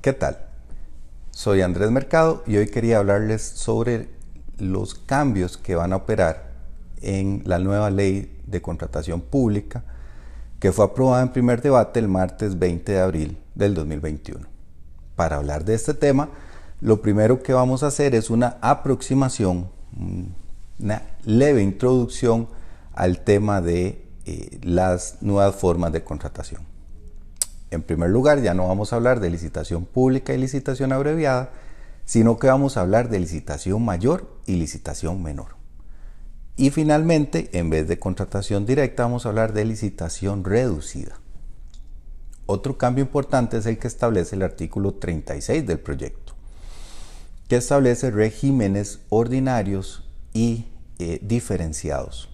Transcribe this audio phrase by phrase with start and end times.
[0.00, 0.38] ¿Qué tal?
[1.32, 4.08] Soy Andrés Mercado y hoy quería hablarles sobre
[4.56, 6.52] los cambios que van a operar
[7.02, 9.82] en la nueva ley de contratación pública
[10.60, 14.46] que fue aprobada en primer debate el martes 20 de abril del 2021.
[15.16, 16.28] Para hablar de este tema,
[16.80, 19.68] lo primero que vamos a hacer es una aproximación,
[20.78, 22.48] una leve introducción
[22.94, 26.77] al tema de eh, las nuevas formas de contratación.
[27.70, 31.50] En primer lugar, ya no vamos a hablar de licitación pública y licitación abreviada,
[32.04, 35.56] sino que vamos a hablar de licitación mayor y licitación menor.
[36.56, 41.20] Y finalmente, en vez de contratación directa, vamos a hablar de licitación reducida.
[42.46, 46.32] Otro cambio importante es el que establece el artículo 36 del proyecto,
[47.46, 50.64] que establece regímenes ordinarios y
[50.98, 52.30] eh, diferenciados.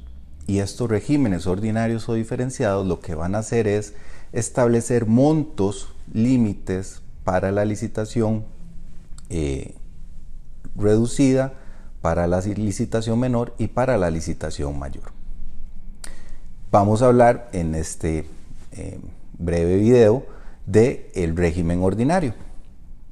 [0.47, 3.94] Y estos regímenes ordinarios o diferenciados lo que van a hacer es
[4.35, 8.45] establecer montos, límites para la licitación
[9.31, 9.75] eh,
[10.77, 11.55] reducida,
[12.03, 15.05] para la licitación menor y para la licitación mayor.
[16.71, 18.27] Vamos a hablar en este
[18.73, 18.99] eh,
[19.39, 20.27] breve video
[20.67, 22.35] de el régimen ordinario.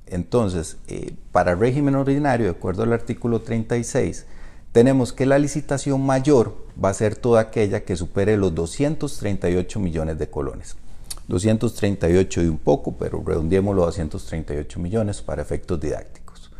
[0.06, 4.27] Entonces, eh, para el régimen ordinario, de acuerdo al artículo 36,
[4.73, 10.19] tenemos que la licitación mayor va a ser toda aquella que supere los 238 millones
[10.19, 10.77] de colones.
[11.28, 16.51] 238 y un poco, pero redondeémoslo a 238 millones para efectos didácticos.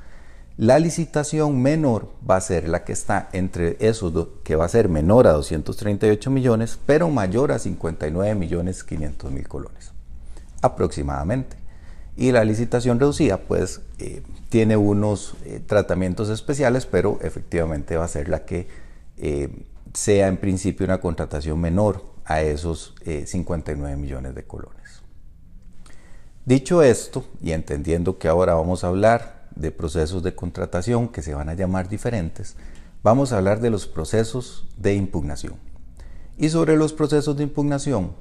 [0.57, 4.89] La licitación menor va a ser la que está entre esos, que va a ser
[4.89, 9.93] menor a 238 millones, pero mayor a 59 millones 500 mil colones,
[10.61, 11.57] aproximadamente.
[12.17, 18.09] Y la licitación reducida, pues, eh, tiene unos eh, tratamientos especiales, pero efectivamente va a
[18.09, 18.69] ser la que
[19.17, 19.49] eh,
[19.95, 25.03] sea en principio una contratación menor a esos 59 millones de colones.
[26.45, 31.35] Dicho esto, y entendiendo que ahora vamos a hablar de procesos de contratación que se
[31.35, 32.57] van a llamar diferentes,
[33.03, 35.55] vamos a hablar de los procesos de impugnación.
[36.37, 38.13] Y sobre los procesos de impugnación,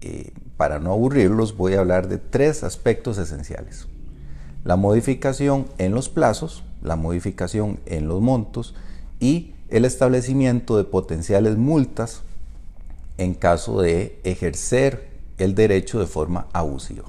[0.00, 3.88] eh, para no aburrirlos, voy a hablar de tres aspectos esenciales.
[4.62, 8.74] La modificación en los plazos, la modificación en los montos
[9.18, 12.22] y el establecimiento de potenciales multas
[13.18, 17.04] en caso de ejercer el derecho de forma abusiva.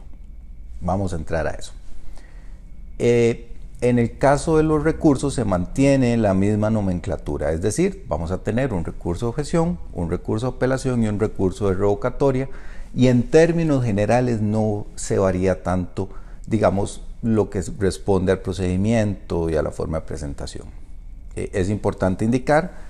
[0.81, 1.71] Vamos a entrar a eso.
[2.97, 3.45] Eh,
[3.81, 8.39] en el caso de los recursos se mantiene la misma nomenclatura, es decir, vamos a
[8.39, 12.49] tener un recurso de objeción, un recurso de apelación y un recurso de revocatoria
[12.93, 16.09] y en términos generales no se varía tanto,
[16.45, 20.67] digamos, lo que responde al procedimiento y a la forma de presentación.
[21.35, 22.88] Eh, es importante indicar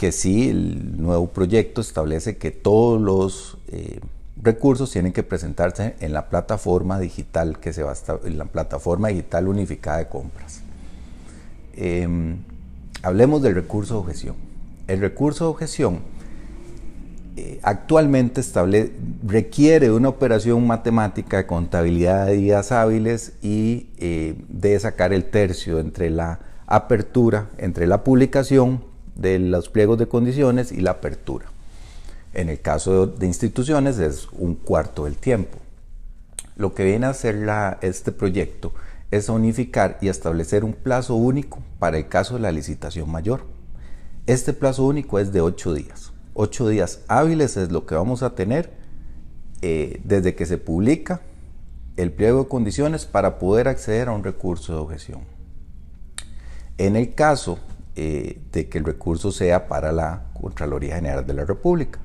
[0.00, 4.00] que sí, el nuevo proyecto establece que todos los eh,
[4.42, 9.08] recursos tienen que presentarse en la plataforma digital que se va a en la plataforma
[9.08, 10.62] digital unificada de compras.
[11.74, 12.38] Em,
[13.02, 14.36] hablemos del recurso de objeción.
[14.88, 15.98] El recurso de objeción
[17.36, 18.40] eh, actualmente
[19.22, 25.78] requiere una operación matemática de contabilidad de días hábiles y eh, de sacar el tercio
[25.78, 28.88] entre la apertura, entre la publicación
[29.20, 31.46] de los pliegos de condiciones y la apertura.
[32.32, 35.58] En el caso de instituciones es un cuarto del tiempo.
[36.56, 37.46] Lo que viene a hacer
[37.82, 38.72] este proyecto
[39.10, 43.44] es unificar y establecer un plazo único para el caso de la licitación mayor.
[44.26, 46.12] Este plazo único es de ocho días.
[46.32, 48.72] Ocho días hábiles es lo que vamos a tener
[49.60, 51.20] eh, desde que se publica
[51.96, 55.20] el pliego de condiciones para poder acceder a un recurso de objeción.
[56.78, 57.58] En el caso
[58.02, 62.00] eh, de que el recurso sea para la Contraloría General de la República.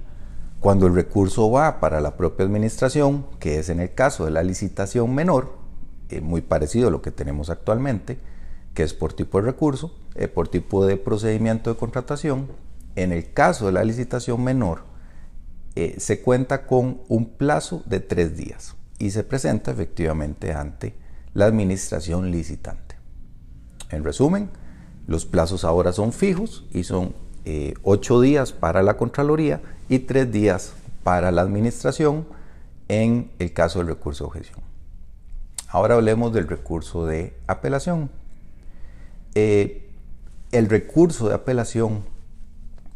[0.59, 4.44] Cuando el recurso va para la propia administración, que es en el caso de la
[4.44, 5.53] licitación menor,
[6.09, 8.17] eh, muy parecido a lo que tenemos actualmente,
[8.73, 12.48] que es por tipo de recurso, eh, por tipo de procedimiento de contratación,
[12.98, 14.83] en el caso de la licitación menor,
[15.75, 20.94] eh, se cuenta con un plazo de tres días y se presenta efectivamente ante
[21.33, 22.95] la administración licitante.
[23.91, 24.50] En resumen,
[25.07, 27.13] los plazos ahora son fijos y son
[27.84, 30.74] ocho días para la Contraloría y tres días
[31.04, 32.25] para la administración
[32.88, 34.60] en el caso del recurso de objeción.
[35.68, 38.10] Ahora hablemos del recurso de apelación.
[39.34, 39.90] Eh,
[40.52, 42.06] el recurso de apelación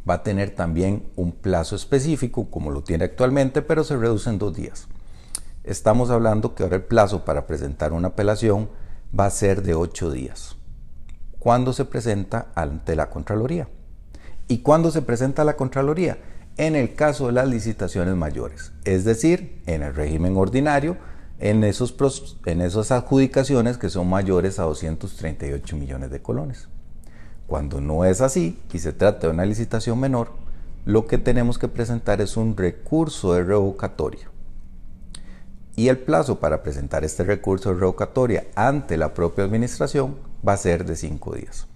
[0.09, 4.39] va a tener también un plazo específico, como lo tiene actualmente, pero se reduce en
[4.39, 4.87] dos días.
[5.63, 8.69] Estamos hablando que ahora el plazo para presentar una apelación
[9.17, 10.55] va a ser de ocho días.
[11.39, 13.67] ¿Cuándo se presenta ante la Contraloría?
[14.47, 16.17] ¿Y cuándo se presenta la Contraloría?
[16.59, 20.97] en el caso de las licitaciones mayores, es decir, en el régimen ordinario,
[21.39, 26.67] en, esos, en esas adjudicaciones que son mayores a 238 millones de colones.
[27.47, 30.33] Cuando no es así y se trata de una licitación menor,
[30.83, 34.29] lo que tenemos que presentar es un recurso de revocatoria.
[35.79, 40.57] Y el plazo para presentar este recurso de revocatoria ante la propia administración va a
[40.57, 41.67] ser de cinco días.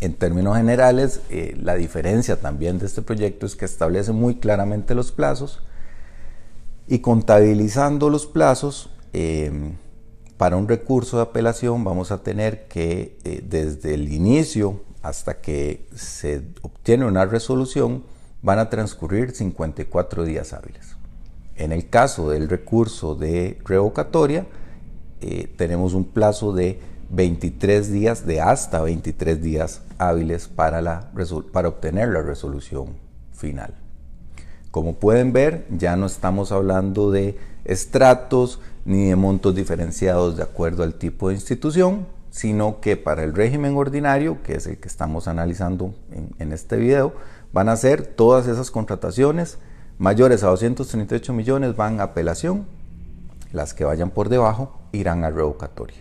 [0.00, 4.96] En términos generales, eh, la diferencia también de este proyecto es que establece muy claramente
[4.96, 5.62] los plazos
[6.88, 9.76] y contabilizando los plazos, em,
[10.36, 15.86] para un recurso de apelación vamos a tener que eh, desde el inicio hasta que
[15.94, 18.02] se obtiene una resolución
[18.42, 20.96] van a transcurrir 54 días hábiles.
[21.56, 24.46] En el caso del recurso de revocatoria,
[25.20, 31.12] eh, tenemos un plazo de 23 días, de hasta 23 días hábiles para, la,
[31.52, 32.96] para obtener la resolución
[33.32, 33.74] final.
[34.70, 40.82] Como pueden ver, ya no estamos hablando de estratos ni de montos diferenciados de acuerdo
[40.82, 45.28] al tipo de institución, sino que para el régimen ordinario, que es el que estamos
[45.28, 47.12] analizando en, en este video,
[47.52, 49.58] van a ser todas esas contrataciones
[50.02, 52.66] mayores a 238 millones van a apelación,
[53.52, 55.98] las que vayan por debajo irán a revocatoria.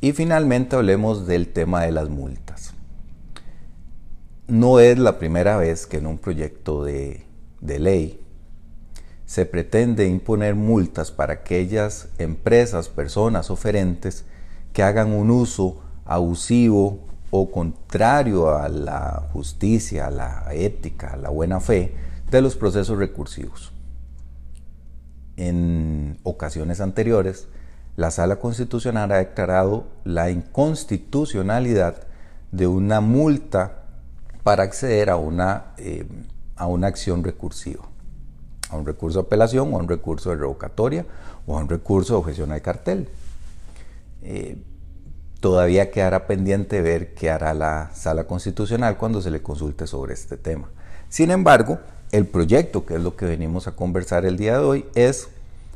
[0.00, 2.74] Y finalmente hablemos del tema de las multas.
[4.46, 7.26] No es la primera vez que en un proyecto de,
[7.60, 8.20] ley
[9.26, 14.24] se pretende imponer multas para aquellas empresas, personas oferentes
[14.72, 17.00] que hagan un uso abusivo
[17.32, 22.98] o contrario a la justicia, a la ética, a la buena fe de los procesos
[22.98, 23.72] recursivos.
[25.36, 27.46] En ocasiones anteriores,
[27.96, 32.06] la Sala Constitucional ha declarado la inconstitucionalidad
[32.50, 33.82] de una multa
[34.42, 36.06] para acceder a una, eh,
[36.56, 37.84] a una acción recursiva,
[38.70, 41.04] a un recurso de apelación o a un recurso de revocatoria
[41.46, 43.08] o a un recurso de objeción al cartel.
[44.22, 44.56] Eh,
[45.40, 50.38] todavía quedará pendiente ver qué hará la Sala Constitucional cuando se le consulte sobre este
[50.38, 50.70] tema.
[51.10, 51.78] Sin embargo,
[52.12, 55.30] el proyecto, que es lo que venimos a conversar el día de hoy, es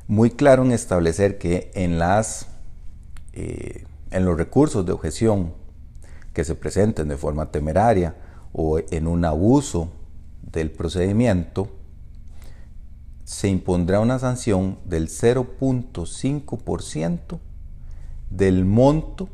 [0.06, 2.46] muy claro en establecer que en, las,
[3.32, 5.52] eh, en los recursos de objeción
[6.32, 8.14] que se presenten de forma temeraria
[8.52, 9.88] o en un abuso
[10.52, 11.70] del procedimiento,
[13.24, 17.38] se impondrá una sanción del 0.5%
[18.30, 19.30] del monto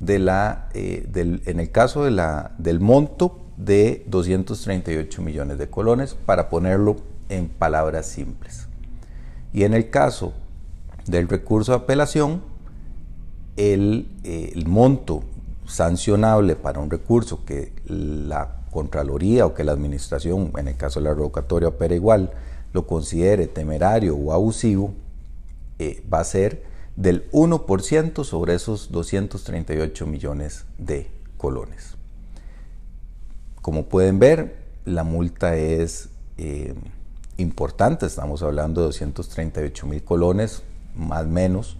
[0.00, 5.68] de la, eh, del, en el caso de la, del monto de 238 millones de
[5.68, 6.96] colones, para ponerlo
[7.28, 8.68] en palabras simples.
[9.52, 10.32] Y en el caso
[11.06, 12.42] del recurso de apelación,
[13.56, 15.22] el, eh, el monto
[15.66, 21.04] sancionable para un recurso que la Contraloría o que la Administración, en el caso de
[21.04, 22.30] la revocatoria opera igual,
[22.72, 24.94] lo considere temerario o abusivo,
[25.80, 26.62] eh, va a ser
[26.94, 31.96] del 1% sobre esos 238 millones de colones.
[33.62, 36.08] Como pueden ver, la multa es
[36.38, 36.74] eh,
[37.36, 40.62] importante, estamos hablando de 238 mil colones,
[40.96, 41.76] más o menos,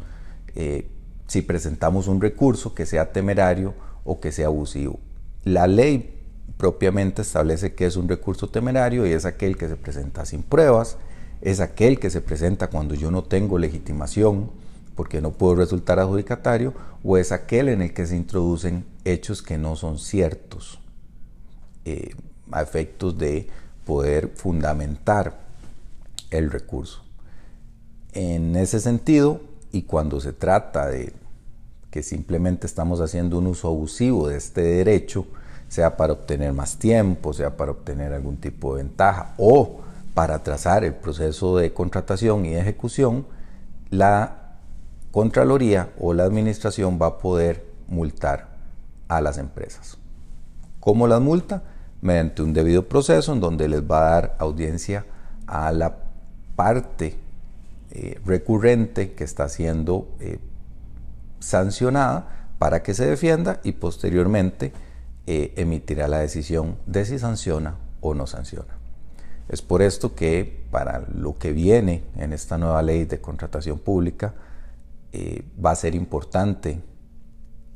[0.54, 0.86] eh,
[1.26, 3.72] si presentamos un recurso que sea temerario
[4.04, 4.98] o que sea abusivo.
[5.44, 6.18] La ley
[6.58, 10.98] propiamente establece que es un recurso temerario y es aquel que se presenta sin pruebas,
[11.40, 14.50] es aquel que se presenta cuando yo no tengo legitimación
[14.94, 19.56] porque no puedo resultar adjudicatario o es aquel en el que se introducen hechos que
[19.56, 20.78] no son ciertos
[21.84, 22.14] eh,
[22.50, 23.48] a efectos de
[23.84, 25.38] poder fundamentar
[26.30, 27.02] el recurso.
[28.12, 29.40] En ese sentido,
[29.72, 31.12] y cuando se trata de
[31.90, 35.26] que simplemente estamos haciendo un uso abusivo de este derecho,
[35.68, 39.80] sea para obtener más tiempo, sea para obtener algún tipo de ventaja o
[40.14, 43.26] para atrasar el proceso de contratación y ejecución,
[43.90, 44.36] la
[45.10, 48.48] Contraloría o la Administración va a poder multar
[49.08, 49.98] a las empresas.
[50.80, 51.62] ¿Cómo las multa?
[52.00, 55.04] Mediante un debido proceso en donde les va a dar audiencia
[55.46, 55.94] a la
[56.56, 57.16] parte
[57.90, 60.38] eh, recurrente que está siendo eh,
[61.38, 64.72] sancionada para que se defienda y posteriormente
[65.26, 68.74] eh, emitirá la decisión de si sanciona o no sanciona.
[69.50, 74.32] Es por esto que para lo que viene en esta nueva ley de contratación pública
[75.62, 76.80] va a ser importante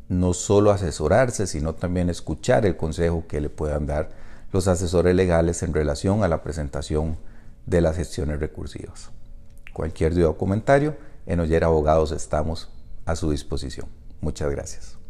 [0.08, 4.10] no solo asesorarse, sino también escuchar el consejo que le puedan dar
[4.52, 7.18] los asesores legales en relación a la presentación
[7.66, 9.10] de las gestiones recursivas.
[9.72, 10.96] Cualquier duda o comentario,
[11.26, 12.70] en Oyer Abogados estamos
[13.06, 13.88] a su disposición.
[14.20, 15.03] Muchas gracias.